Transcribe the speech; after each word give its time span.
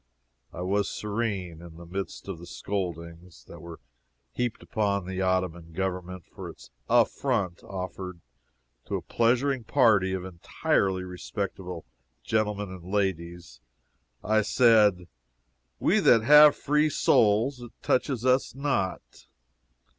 I 0.51 0.61
was 0.63 0.89
serene 0.89 1.61
in 1.61 1.75
the 1.77 1.85
midst 1.85 2.27
of 2.27 2.39
the 2.39 2.47
scoldings 2.47 3.45
that 3.45 3.61
were 3.61 3.79
heaped 4.31 4.63
upon 4.63 5.05
the 5.05 5.21
Ottoman 5.21 5.73
government 5.73 6.25
for 6.25 6.49
its 6.49 6.71
affront 6.89 7.63
offered 7.63 8.19
to 8.87 8.95
a 8.95 9.03
pleasuring 9.03 9.63
party 9.63 10.13
of 10.13 10.25
entirely 10.25 11.03
respectable 11.03 11.85
gentlemen 12.23 12.69
and 12.69 12.83
ladies 12.83 13.61
I 14.23 14.41
said, 14.41 15.07
"We 15.79 15.99
that 15.99 16.23
have 16.23 16.55
free 16.55 16.89
souls, 16.89 17.61
it 17.61 17.71
touches 17.83 18.25
us 18.25 18.55
not." 18.55 19.27